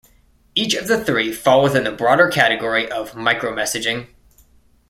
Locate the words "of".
0.73-0.87, 2.89-3.15